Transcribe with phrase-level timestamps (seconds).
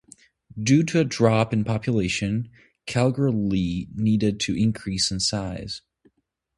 [0.59, 2.49] Due to a drop in population,
[2.87, 5.81] Kalgoorlie needed to increase in size.